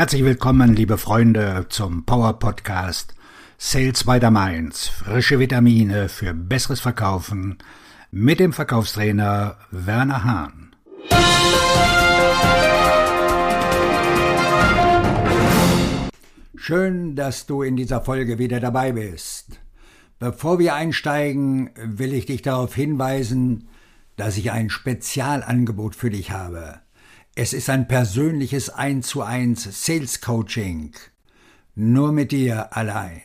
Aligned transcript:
Herzlich 0.00 0.24
willkommen, 0.24 0.74
liebe 0.74 0.96
Freunde, 0.96 1.66
zum 1.68 2.06
Power 2.06 2.38
Podcast 2.38 3.14
Sales 3.58 4.04
by 4.04 4.18
the 4.18 4.30
Mainz. 4.30 4.88
Frische 4.88 5.38
Vitamine 5.38 6.08
für 6.08 6.32
besseres 6.32 6.80
Verkaufen 6.80 7.58
mit 8.10 8.40
dem 8.40 8.54
Verkaufstrainer 8.54 9.58
Werner 9.70 10.24
Hahn. 10.24 10.74
Schön, 16.56 17.14
dass 17.14 17.44
du 17.44 17.60
in 17.60 17.76
dieser 17.76 18.00
Folge 18.00 18.38
wieder 18.38 18.58
dabei 18.58 18.92
bist. 18.92 19.60
Bevor 20.18 20.58
wir 20.58 20.76
einsteigen, 20.76 21.72
will 21.76 22.14
ich 22.14 22.24
dich 22.24 22.40
darauf 22.40 22.74
hinweisen, 22.74 23.68
dass 24.16 24.38
ich 24.38 24.50
ein 24.50 24.70
Spezialangebot 24.70 25.94
für 25.94 26.08
dich 26.08 26.30
habe. 26.30 26.80
Es 27.36 27.52
ist 27.52 27.70
ein 27.70 27.86
persönliches 27.86 28.70
1 28.70 29.06
zu 29.06 29.22
1 29.22 29.84
Sales 29.84 30.20
Coaching. 30.20 30.90
Nur 31.76 32.10
mit 32.12 32.32
dir 32.32 32.76
allein. 32.76 33.22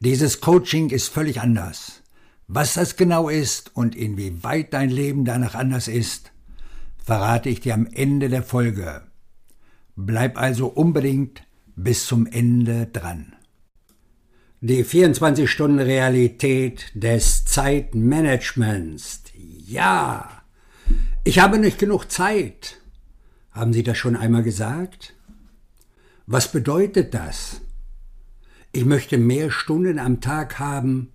Dieses 0.00 0.40
Coaching 0.40 0.90
ist 0.90 1.06
völlig 1.08 1.40
anders. 1.40 2.02
Was 2.48 2.74
das 2.74 2.96
genau 2.96 3.28
ist 3.28 3.76
und 3.76 3.94
inwieweit 3.94 4.74
dein 4.74 4.90
Leben 4.90 5.24
danach 5.24 5.54
anders 5.54 5.86
ist, 5.88 6.32
verrate 6.98 7.48
ich 7.48 7.60
dir 7.60 7.74
am 7.74 7.86
Ende 7.86 8.28
der 8.28 8.42
Folge. 8.42 9.02
Bleib 9.94 10.36
also 10.36 10.66
unbedingt 10.66 11.46
bis 11.76 12.06
zum 12.06 12.26
Ende 12.26 12.86
dran. 12.86 13.36
Die 14.60 14.84
24-Stunden-Realität 14.84 16.90
des 16.94 17.44
Zeitmanagements. 17.44 19.22
Ja! 19.34 20.43
Ich 21.26 21.38
habe 21.38 21.58
nicht 21.58 21.78
genug 21.78 22.10
Zeit. 22.10 22.82
Haben 23.50 23.72
Sie 23.72 23.82
das 23.82 23.96
schon 23.96 24.14
einmal 24.14 24.42
gesagt? 24.42 25.14
Was 26.26 26.52
bedeutet 26.52 27.14
das? 27.14 27.62
Ich 28.72 28.84
möchte 28.84 29.16
mehr 29.16 29.50
Stunden 29.50 29.98
am 29.98 30.20
Tag 30.20 30.58
haben 30.58 31.14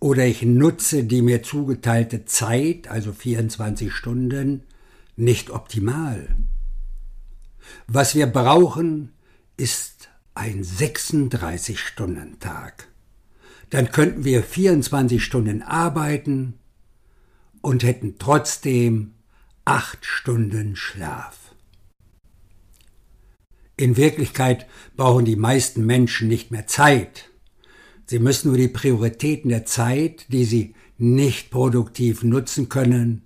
oder 0.00 0.24
ich 0.24 0.40
nutze 0.40 1.04
die 1.04 1.20
mir 1.20 1.42
zugeteilte 1.42 2.24
Zeit, 2.24 2.88
also 2.88 3.12
24 3.12 3.92
Stunden, 3.92 4.62
nicht 5.14 5.50
optimal. 5.50 6.34
Was 7.86 8.14
wir 8.14 8.28
brauchen, 8.28 9.12
ist 9.58 10.08
ein 10.34 10.64
36-Stunden-Tag. 10.64 12.88
Dann 13.68 13.90
könnten 13.90 14.24
wir 14.24 14.42
24 14.42 15.22
Stunden 15.22 15.60
arbeiten 15.60 16.54
und 17.62 17.82
hätten 17.82 18.16
trotzdem 18.18 19.14
acht 19.64 20.04
Stunden 20.04 20.76
Schlaf. 20.76 21.54
In 23.76 23.96
Wirklichkeit 23.96 24.66
brauchen 24.96 25.24
die 25.24 25.36
meisten 25.36 25.86
Menschen 25.86 26.28
nicht 26.28 26.50
mehr 26.50 26.66
Zeit. 26.66 27.30
Sie 28.06 28.18
müssen 28.18 28.48
nur 28.48 28.58
die 28.58 28.68
Prioritäten 28.68 29.48
der 29.48 29.64
Zeit, 29.64 30.26
die 30.28 30.44
sie 30.44 30.74
nicht 30.98 31.50
produktiv 31.50 32.22
nutzen 32.22 32.68
können, 32.68 33.22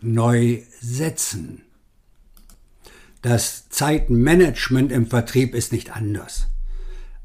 neu 0.00 0.62
setzen. 0.80 1.62
Das 3.22 3.68
Zeitmanagement 3.68 4.92
im 4.92 5.06
Vertrieb 5.06 5.54
ist 5.54 5.72
nicht 5.72 5.94
anders. 5.94 6.48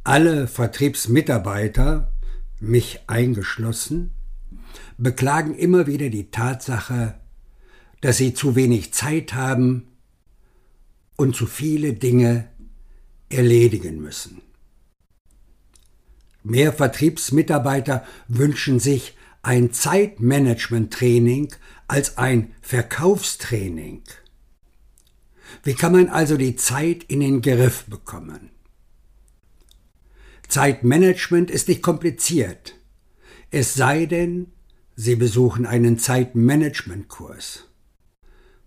Alle 0.04 0.48
Vertriebsmitarbeiter, 0.48 2.12
mich 2.60 3.02
eingeschlossen, 3.08 4.12
beklagen 4.98 5.56
immer 5.56 5.88
wieder 5.88 6.10
die 6.10 6.32
Tatsache, 6.32 7.16
dass 8.02 8.18
sie 8.18 8.34
zu 8.34 8.56
wenig 8.56 8.94
Zeit 8.94 9.34
haben 9.34 9.88
und 11.16 11.36
zu 11.36 11.48
viele 11.48 11.94
Dinge 11.94 12.50
erledigen 13.30 14.02
müssen. 14.02 14.42
Mehr 16.44 16.74
Vertriebsmitarbeiter 16.74 18.06
wünschen 18.28 18.80
sich 18.80 19.16
ein 19.42 19.72
Zeitmanagement-Training 19.72 21.54
als 21.88 22.18
ein 22.18 22.54
Verkaufstraining. 22.62 24.04
Wie 25.64 25.74
kann 25.74 25.92
man 25.92 26.10
also 26.10 26.38
die 26.38 26.56
Zeit 26.56 27.04
in 27.04 27.20
den 27.20 27.42
Griff 27.42 27.86
bekommen? 27.86 28.52
Zeitmanagement 30.48 31.52
ist 31.52 31.68
nicht 31.68 31.82
kompliziert, 31.82 32.76
es 33.52 33.74
sei 33.74 34.06
denn, 34.06 34.52
Sie 35.02 35.16
besuchen 35.16 35.66
einen 35.66 35.98
Zeitmanagementkurs. 35.98 37.64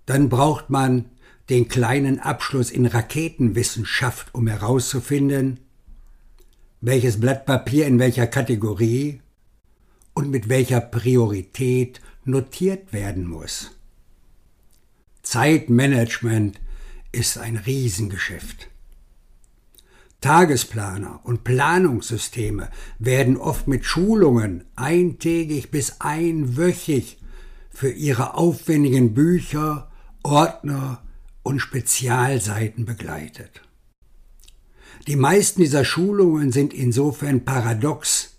Dann 0.06 0.30
braucht 0.30 0.70
man 0.70 1.10
den 1.50 1.68
kleinen 1.68 2.20
Abschluss 2.20 2.70
in 2.70 2.86
Raketenwissenschaft, 2.86 4.34
um 4.34 4.46
herauszufinden, 4.46 5.60
welches 6.80 7.20
Blatt 7.20 7.44
Papier 7.44 7.86
in 7.86 7.98
welcher 7.98 8.26
Kategorie 8.26 9.20
und 10.14 10.30
mit 10.30 10.48
welcher 10.48 10.80
Priorität 10.80 12.00
notiert 12.24 12.94
werden 12.94 13.26
muss. 13.26 13.72
Zeitmanagement 15.22 16.58
ist 17.12 17.36
ein 17.36 17.58
Riesengeschäft. 17.58 18.70
Tagesplaner 20.22 21.20
und 21.24 21.44
Planungssysteme 21.44 22.70
werden 22.98 23.36
oft 23.36 23.68
mit 23.68 23.84
Schulungen 23.84 24.64
eintägig 24.76 25.70
bis 25.70 26.00
einwöchig 26.00 27.18
für 27.70 27.90
ihre 27.90 28.34
aufwendigen 28.34 29.14
Bücher, 29.14 29.90
Ordner 30.22 31.02
und 31.42 31.58
Spezialseiten 31.58 32.84
begleitet. 32.84 33.62
Die 35.08 35.16
meisten 35.16 35.60
dieser 35.60 35.84
Schulungen 35.84 36.52
sind 36.52 36.72
insofern 36.72 37.44
paradox, 37.44 38.36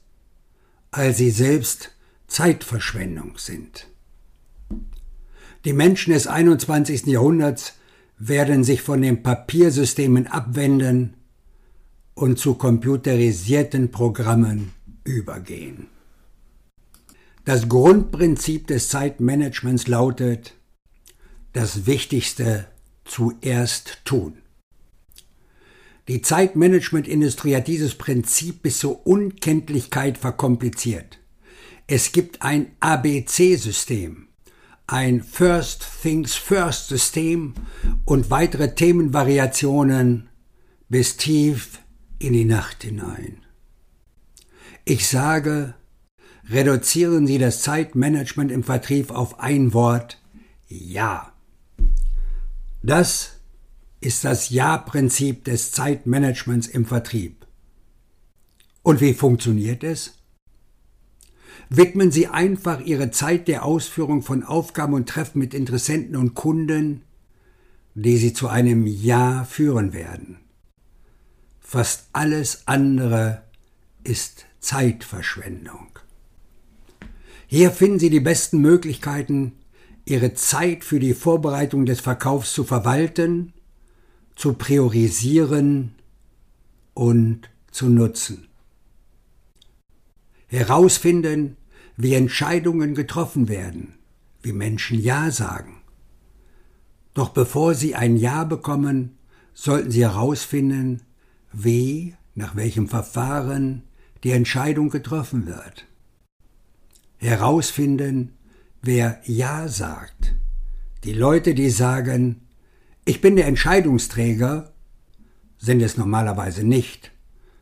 als 0.92 1.18
sie 1.18 1.32
selbst 1.32 1.92
Zeitverschwendung 2.28 3.38
sind. 3.38 3.88
Die 5.66 5.74
Menschen 5.74 6.14
des 6.14 6.28
21. 6.28 7.08
Jahrhunderts 7.08 7.74
werden 8.18 8.64
sich 8.64 8.82
von 8.82 9.02
den 9.02 9.22
Papiersystemen 9.22 10.28
abwenden 10.28 11.18
und 12.16 12.40
zu 12.40 12.56
computerisierten 12.56 13.92
Programmen 13.92 14.72
übergehen. 15.04 15.88
Das 17.46 17.68
Grundprinzip 17.68 18.68
des 18.68 18.90
Zeitmanagements 18.90 19.88
lautet, 19.88 20.54
das 21.52 21.86
Wichtigste 21.86 22.68
zuerst 23.04 24.00
tun. 24.06 24.38
Die 26.08 26.22
Zeitmanagementindustrie 26.22 27.56
hat 27.56 27.68
dieses 27.68 27.96
Prinzip 27.96 28.62
bis 28.62 28.80
zur 28.80 29.06
Unkenntlichkeit 29.08 30.18
verkompliziert. 30.18 31.20
Es 31.88 32.12
gibt 32.12 32.42
ein 32.42 32.72
ABC-System, 32.80 34.28
ein 34.88 35.22
First 35.22 35.86
Things 36.02 36.36
First 36.36 36.90
System 36.90 37.54
und 38.06 38.30
weitere 38.30 38.74
Themenvariationen 38.76 40.30
bis 40.90 41.18
tief 41.18 41.80
in 42.24 42.34
die 42.34 42.46
Nacht 42.46 42.84
hinein. 42.84 43.38
Ich 44.86 45.08
sage, 45.08 45.76
reduzieren 46.50 47.28
Sie 47.28 47.38
das 47.38 47.62
Zeitmanagement 47.62 48.52
im 48.52 48.64
Vertrieb 48.64 49.12
auf 49.12 49.40
ein 49.40 49.74
Wort 49.74 50.22
Ja. 50.68 51.34
Das 52.82 53.40
ist 54.02 54.26
das 54.26 54.50
Ja-Prinzip 54.50 55.46
des 55.46 55.72
Zeitmanagements 55.72 56.68
im 56.68 56.86
Vertrieb. 56.86 57.46
Und 58.82 59.00
wie 59.00 59.14
funktioniert 59.14 59.84
es? 59.84 60.16
Widmen 61.70 62.12
Sie 62.12 62.28
einfach 62.28 62.82
Ihre 62.82 63.12
Zeit 63.12 63.48
der 63.48 63.64
Ausführung 63.64 64.22
von 64.22 64.44
Aufgaben 64.44 64.94
und 64.94 65.08
Treffen 65.08 65.40
mit 65.40 65.54
Interessenten 65.54 66.16
und 66.16 66.36
Kunden, 66.36 67.04
die 67.96 68.18
Sie 68.18 68.34
zu 68.34 68.50
einem 68.50 68.86
Ja 68.86 69.46
führen 69.46 69.94
werden. 69.94 70.43
Fast 71.64 72.10
alles 72.14 72.68
andere 72.68 73.42
ist 74.04 74.46
Zeitverschwendung. 74.60 75.88
Hier 77.48 77.72
finden 77.72 78.00
Sie 78.00 78.10
die 78.10 78.20
besten 78.20 78.60
Möglichkeiten, 78.60 79.54
Ihre 80.06 80.34
Zeit 80.34 80.84
für 80.84 81.00
die 81.00 81.14
Vorbereitung 81.14 81.86
des 81.86 82.02
Verkaufs 82.02 82.54
zu 82.54 82.64
verwalten, 82.64 83.54
zu 84.36 84.54
priorisieren 84.54 85.96
und 86.94 87.50
zu 87.72 87.88
nutzen. 87.90 88.48
Herausfinden, 90.48 91.58
wie 91.96 92.14
Entscheidungen 92.14 92.94
getroffen 92.94 93.48
werden, 93.48 93.96
wie 94.42 94.54
Menschen 94.54 95.00
Ja 95.00 95.32
sagen. 95.32 95.82
Doch 97.14 97.30
bevor 97.30 97.74
Sie 97.74 97.96
ein 97.96 98.18
Ja 98.18 98.44
bekommen, 98.44 99.18
sollten 99.54 99.92
Sie 99.92 100.02
herausfinden, 100.02 101.02
wie, 101.54 102.16
nach 102.36 102.56
welchem 102.56 102.88
Verfahren 102.88 103.84
die 104.24 104.32
Entscheidung 104.32 104.90
getroffen 104.90 105.46
wird. 105.46 105.86
Herausfinden, 107.18 108.34
wer 108.82 109.22
Ja 109.26 109.68
sagt. 109.68 110.36
Die 111.04 111.14
Leute, 111.14 111.54
die 111.54 111.70
sagen, 111.70 112.42
Ich 113.06 113.20
bin 113.20 113.36
der 113.36 113.48
Entscheidungsträger, 113.48 114.72
sind 115.58 115.82
es 115.82 115.98
normalerweise 115.98 116.64
nicht, 116.64 117.12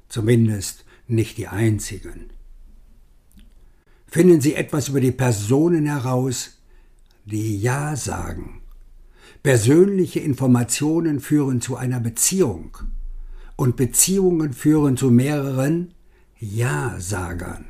zumindest 0.08 0.86
nicht 1.08 1.38
die 1.38 1.48
einzigen. 1.48 2.30
Finden 4.06 4.40
Sie 4.40 4.54
etwas 4.54 4.90
über 4.90 5.02
die 5.02 5.12
Personen 5.12 5.88
heraus, 5.88 6.62
die 7.26 7.60
Ja 7.60 7.96
sagen. 7.96 8.62
Persönliche 9.42 10.20
Informationen 10.20 11.20
führen 11.20 11.60
zu 11.60 11.76
einer 11.76 12.00
Beziehung 12.00 12.78
und 13.62 13.76
Beziehungen 13.76 14.54
führen 14.54 14.98
zu 14.98 15.12
mehreren 15.12 15.94
Ja-Sagern. 16.40 17.66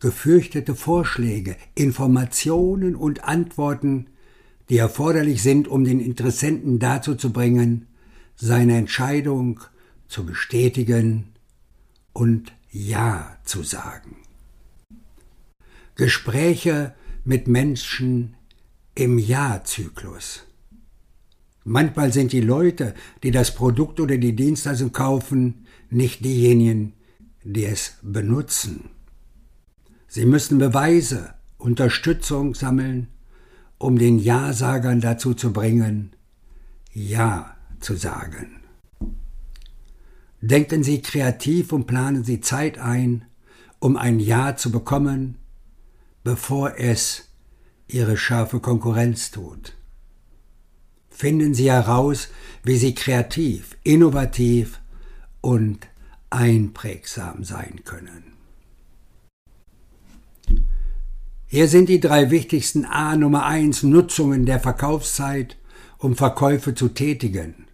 Gefürchtete 0.00 0.74
Vorschläge, 0.74 1.54
Informationen 1.76 2.96
und 2.96 3.22
Antworten, 3.22 4.08
die 4.68 4.78
erforderlich 4.78 5.40
sind, 5.40 5.68
um 5.68 5.84
den 5.84 6.00
Interessenten 6.00 6.80
dazu 6.80 7.14
zu 7.14 7.32
bringen, 7.32 7.86
seine 8.34 8.76
Entscheidung 8.76 9.60
zu 10.08 10.26
bestätigen 10.26 11.28
und 12.12 12.52
Ja 12.72 13.38
zu 13.44 13.62
sagen. 13.62 14.16
Gespräche 15.94 16.92
mit 17.24 17.46
Menschen 17.46 18.34
im 18.96 19.16
Ja-Zyklus. 19.20 20.42
Manchmal 21.64 22.12
sind 22.12 22.32
die 22.32 22.40
Leute, 22.40 22.94
die 23.22 23.30
das 23.30 23.54
Produkt 23.54 24.00
oder 24.00 24.18
die 24.18 24.34
Dienstleistung 24.34 24.92
kaufen, 24.92 25.66
nicht 25.90 26.24
diejenigen, 26.24 26.94
die 27.44 27.64
es 27.64 27.98
benutzen. 28.02 28.90
Sie 30.08 30.26
müssen 30.26 30.58
Beweise, 30.58 31.34
Unterstützung 31.58 32.54
sammeln, 32.54 33.08
um 33.78 33.98
den 33.98 34.18
Ja-Sagern 34.18 35.00
dazu 35.00 35.34
zu 35.34 35.52
bringen, 35.52 36.12
Ja 36.92 37.56
zu 37.80 37.96
sagen. 37.96 38.60
Denken 40.40 40.82
Sie 40.82 41.00
kreativ 41.00 41.72
und 41.72 41.86
planen 41.86 42.24
Sie 42.24 42.40
Zeit 42.40 42.78
ein, 42.78 43.24
um 43.78 43.96
ein 43.96 44.18
Ja 44.18 44.56
zu 44.56 44.72
bekommen, 44.72 45.38
bevor 46.24 46.78
es 46.78 47.28
Ihre 47.86 48.16
scharfe 48.16 48.58
Konkurrenz 48.60 49.30
tut. 49.30 49.74
Finden 51.12 51.54
Sie 51.54 51.70
heraus, 51.70 52.28
wie 52.64 52.76
Sie 52.76 52.94
kreativ, 52.94 53.76
innovativ 53.84 54.80
und 55.40 55.86
einprägsam 56.30 57.44
sein 57.44 57.80
können. 57.84 58.32
Hier 61.46 61.68
sind 61.68 61.90
die 61.90 62.00
drei 62.00 62.30
wichtigsten 62.30 62.86
A 62.86 63.14
Nummer 63.14 63.44
1 63.44 63.82
Nutzungen 63.82 64.46
der 64.46 64.58
Verkaufszeit, 64.58 65.58
um 65.98 66.16
Verkäufe 66.16 66.74
zu 66.74 66.88
tätigen. 66.88 67.66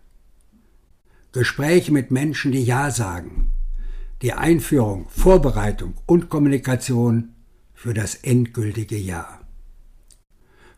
Gespräche 1.32 1.93
mit 1.93 2.11
Menschen, 2.11 2.50
die 2.50 2.64
Ja 2.64 2.90
sagen. 2.90 3.52
Die 4.23 4.32
Einführung, 4.32 5.06
Vorbereitung 5.11 5.94
und 6.06 6.29
Kommunikation 6.29 7.35
für 7.73 7.94
das 7.94 8.17
endgültige 8.17 8.96
Ja. 8.96 9.38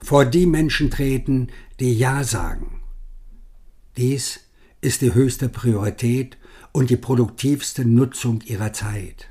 Vor 0.02 0.24
die 0.24 0.46
Menschen 0.46 0.90
treten, 0.90 1.48
die 1.78 1.92
Ja 1.92 2.24
sagen. 2.24 2.82
Dies 3.96 4.40
ist 4.80 5.02
die 5.02 5.14
höchste 5.14 5.48
Priorität 5.48 6.38
und 6.72 6.90
die 6.90 6.96
produktivste 6.96 7.84
Nutzung 7.84 8.40
ihrer 8.42 8.72
Zeit. 8.72 9.28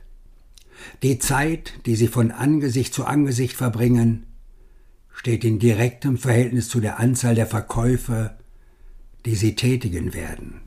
Die 1.03 1.19
Zeit, 1.19 1.73
die 1.85 1.95
sie 1.95 2.07
von 2.07 2.31
Angesicht 2.31 2.93
zu 2.93 3.05
Angesicht 3.05 3.55
verbringen, 3.55 4.25
steht 5.13 5.43
in 5.43 5.59
direktem 5.59 6.17
Verhältnis 6.17 6.69
zu 6.69 6.79
der 6.79 6.99
Anzahl 6.99 7.35
der 7.35 7.47
Verkäufe, 7.47 8.37
die 9.25 9.35
sie 9.35 9.55
tätigen 9.55 10.13
werden. 10.13 10.61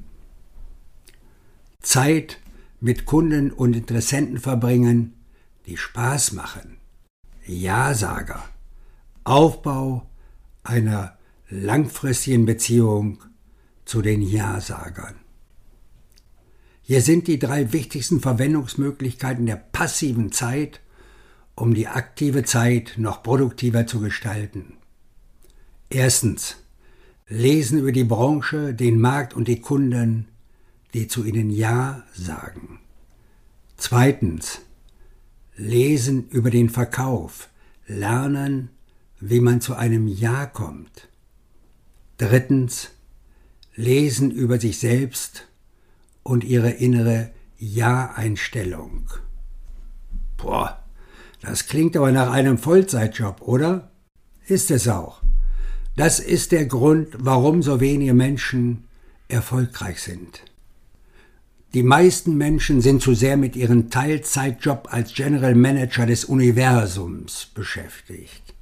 Zeit 1.80 2.38
mit 2.80 3.06
Kunden 3.06 3.50
und 3.50 3.74
Interessenten 3.74 4.38
verbringen, 4.38 5.14
die 5.66 5.76
Spaß 5.76 6.32
machen. 6.32 6.76
Ja-Sager. 7.46 8.44
Aufbau 9.24 10.08
einer 10.64 11.16
langfristigen 11.48 12.46
Beziehung 12.46 13.22
zu 13.84 14.02
den 14.02 14.22
Ja-Sagern. 14.22 15.14
Hier 16.82 17.00
sind 17.00 17.28
die 17.28 17.38
drei 17.38 17.72
wichtigsten 17.72 18.20
Verwendungsmöglichkeiten 18.20 19.46
der 19.46 19.56
passiven 19.56 20.32
Zeit, 20.32 20.80
um 21.54 21.74
die 21.74 21.86
aktive 21.86 22.42
Zeit 22.42 22.94
noch 22.96 23.22
produktiver 23.22 23.86
zu 23.86 24.00
gestalten. 24.00 24.74
Erstens. 25.90 26.56
Lesen 27.28 27.78
über 27.78 27.92
die 27.92 28.04
Branche, 28.04 28.74
den 28.74 29.00
Markt 29.00 29.32
und 29.32 29.48
die 29.48 29.60
Kunden, 29.60 30.28
die 30.92 31.08
zu 31.08 31.24
ihnen 31.24 31.50
Ja 31.50 32.02
sagen. 32.12 32.80
Zweitens. 33.76 34.60
Lesen 35.56 36.28
über 36.28 36.50
den 36.50 36.68
Verkauf, 36.68 37.48
lernen, 37.86 38.70
wie 39.22 39.40
man 39.40 39.60
zu 39.60 39.74
einem 39.74 40.08
Ja 40.08 40.46
kommt. 40.46 41.08
Drittens. 42.18 42.90
Lesen 43.74 44.30
über 44.30 44.60
sich 44.60 44.78
selbst 44.78 45.48
und 46.22 46.44
ihre 46.44 46.70
innere 46.70 47.30
Ja-Einstellung. 47.56 49.06
Boah, 50.36 50.84
das 51.40 51.68
klingt 51.68 51.96
aber 51.96 52.12
nach 52.12 52.30
einem 52.30 52.58
Vollzeitjob, 52.58 53.40
oder? 53.40 53.90
Ist 54.46 54.70
es 54.70 54.88
auch. 54.88 55.22
Das 55.96 56.20
ist 56.20 56.52
der 56.52 56.66
Grund, 56.66 57.08
warum 57.18 57.62
so 57.62 57.80
wenige 57.80 58.12
Menschen 58.12 58.84
erfolgreich 59.28 60.02
sind. 60.02 60.42
Die 61.72 61.82
meisten 61.82 62.36
Menschen 62.36 62.82
sind 62.82 63.00
zu 63.00 63.14
sehr 63.14 63.38
mit 63.38 63.56
ihrem 63.56 63.88
Teilzeitjob 63.88 64.88
als 64.90 65.14
General 65.14 65.54
Manager 65.54 66.04
des 66.04 66.26
Universums 66.26 67.46
beschäftigt. 67.54 68.52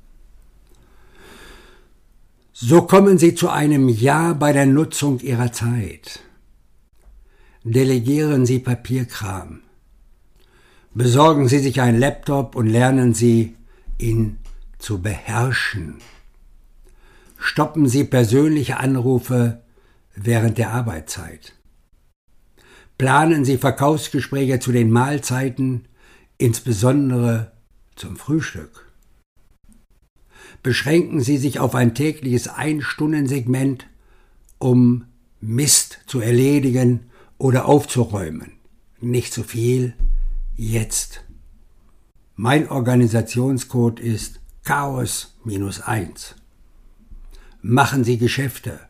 So 2.62 2.82
kommen 2.82 3.16
sie 3.16 3.34
zu 3.34 3.48
einem 3.48 3.88
Ja 3.88 4.34
bei 4.34 4.52
der 4.52 4.66
Nutzung 4.66 5.18
ihrer 5.20 5.50
Zeit. 5.50 6.20
Delegieren 7.64 8.44
Sie 8.44 8.58
Papierkram. 8.58 9.62
Besorgen 10.92 11.48
Sie 11.48 11.58
sich 11.58 11.80
einen 11.80 11.98
Laptop 11.98 12.56
und 12.56 12.66
lernen 12.66 13.14
Sie, 13.14 13.56
ihn 13.96 14.36
zu 14.78 15.00
beherrschen. 15.00 16.02
Stoppen 17.38 17.88
Sie 17.88 18.04
persönliche 18.04 18.76
Anrufe 18.76 19.62
während 20.14 20.58
der 20.58 20.70
Arbeitszeit. 20.72 21.54
Planen 22.98 23.46
Sie 23.46 23.56
Verkaufsgespräche 23.56 24.60
zu 24.60 24.70
den 24.70 24.90
Mahlzeiten, 24.90 25.86
insbesondere 26.36 27.52
zum 27.96 28.16
Frühstück. 28.16 28.89
Beschränken 30.62 31.20
Sie 31.20 31.38
sich 31.38 31.58
auf 31.58 31.74
ein 31.74 31.94
tägliches 31.94 32.48
Ein-Stunden-Segment, 32.48 33.86
um 34.58 35.04
Mist 35.40 36.00
zu 36.06 36.20
erledigen 36.20 37.10
oder 37.38 37.64
aufzuräumen. 37.66 38.52
Nicht 39.00 39.32
zu 39.32 39.42
viel, 39.42 39.94
jetzt. 40.56 41.24
Mein 42.36 42.68
Organisationscode 42.68 44.00
ist 44.00 44.40
Chaos 44.64 45.38
minus 45.44 45.80
eins. 45.80 46.36
Machen 47.62 48.04
Sie 48.04 48.18
Geschäfte, 48.18 48.80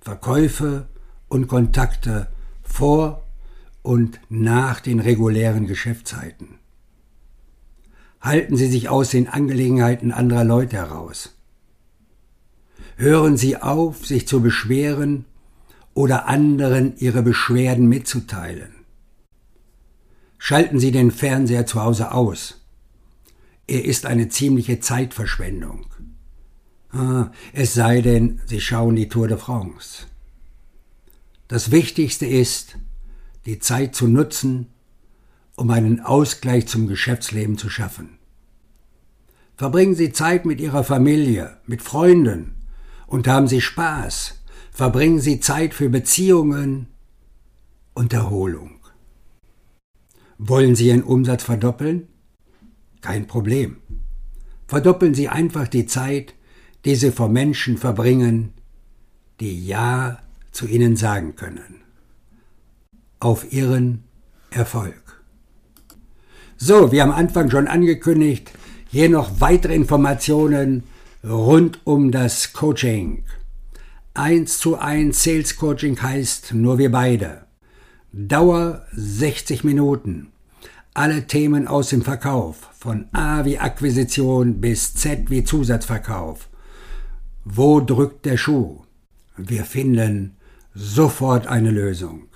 Verkäufe 0.00 0.88
und 1.28 1.46
Kontakte 1.46 2.28
vor 2.62 3.24
und 3.82 4.20
nach 4.28 4.80
den 4.80 4.98
regulären 4.98 5.66
Geschäftszeiten. 5.66 6.58
Halten 8.20 8.56
Sie 8.56 8.66
sich 8.66 8.88
aus 8.88 9.10
den 9.10 9.28
Angelegenheiten 9.28 10.12
anderer 10.12 10.44
Leute 10.44 10.76
heraus. 10.76 11.34
Hören 12.96 13.36
Sie 13.36 13.56
auf, 13.56 14.06
sich 14.06 14.28
zu 14.28 14.42
beschweren 14.42 15.24
oder 15.94 16.28
anderen 16.28 16.96
ihre 16.98 17.22
Beschwerden 17.22 17.88
mitzuteilen. 17.88 18.74
Schalten 20.36 20.78
Sie 20.78 20.92
den 20.92 21.10
Fernseher 21.10 21.66
zu 21.66 21.82
Hause 21.82 22.12
aus. 22.12 22.60
Er 23.66 23.84
ist 23.84 24.04
eine 24.04 24.28
ziemliche 24.28 24.80
Zeitverschwendung. 24.80 25.86
Ah, 26.90 27.30
es 27.52 27.72
sei 27.72 28.00
denn, 28.00 28.40
Sie 28.46 28.60
schauen 28.60 28.96
die 28.96 29.08
Tour 29.08 29.28
de 29.28 29.38
France. 29.38 30.06
Das 31.48 31.70
Wichtigste 31.70 32.26
ist, 32.26 32.76
die 33.46 33.58
Zeit 33.60 33.94
zu 33.94 34.08
nutzen, 34.08 34.66
um 35.56 35.70
einen 35.70 36.00
Ausgleich 36.00 36.66
zum 36.66 36.86
Geschäftsleben 36.86 37.58
zu 37.58 37.68
schaffen. 37.68 38.18
Verbringen 39.56 39.94
Sie 39.94 40.12
Zeit 40.12 40.46
mit 40.46 40.60
Ihrer 40.60 40.84
Familie, 40.84 41.58
mit 41.66 41.82
Freunden 41.82 42.54
und 43.06 43.28
haben 43.28 43.46
Sie 43.46 43.60
Spaß 43.60 44.40
verbringen 44.70 45.20
Sie 45.20 45.40
Zeit 45.40 45.74
für 45.74 45.90
Beziehungen 45.90 46.86
und 47.92 48.12
Erholung. 48.12 48.78
Wollen 50.38 50.74
Sie 50.74 50.86
Ihren 50.88 51.02
Umsatz 51.02 51.42
verdoppeln? 51.42 52.08
Kein 53.02 53.26
Problem. 53.26 53.76
Verdoppeln 54.66 55.14
Sie 55.14 55.28
einfach 55.28 55.68
die 55.68 55.84
Zeit, 55.84 56.34
die 56.86 56.94
Sie 56.94 57.10
vor 57.10 57.28
Menschen 57.28 57.76
verbringen, 57.76 58.54
die 59.38 59.66
Ja 59.66 60.20
zu 60.50 60.66
Ihnen 60.66 60.96
sagen 60.96 61.36
können. 61.36 61.82
Auf 63.18 63.52
Ihren 63.52 64.04
Erfolg. 64.50 65.09
So, 66.62 66.92
wie 66.92 67.00
am 67.00 67.10
Anfang 67.10 67.50
schon 67.50 67.68
angekündigt, 67.68 68.52
hier 68.90 69.08
noch 69.08 69.40
weitere 69.40 69.74
Informationen 69.74 70.82
rund 71.24 71.80
um 71.84 72.10
das 72.12 72.52
Coaching. 72.52 73.24
1 74.12 74.58
zu 74.58 74.76
1 74.76 75.24
Sales 75.24 75.56
Coaching 75.56 76.02
heißt 76.02 76.52
nur 76.52 76.76
wir 76.76 76.92
beide. 76.92 77.46
Dauer 78.12 78.84
60 78.92 79.64
Minuten. 79.64 80.32
Alle 80.92 81.26
Themen 81.26 81.66
aus 81.66 81.88
dem 81.88 82.02
Verkauf, 82.02 82.68
von 82.78 83.06
A 83.12 83.46
wie 83.46 83.58
Akquisition 83.58 84.60
bis 84.60 84.92
Z 84.92 85.30
wie 85.30 85.44
Zusatzverkauf. 85.44 86.50
Wo 87.46 87.80
drückt 87.80 88.26
der 88.26 88.36
Schuh? 88.36 88.82
Wir 89.38 89.64
finden 89.64 90.36
sofort 90.74 91.46
eine 91.46 91.70
Lösung. 91.70 92.29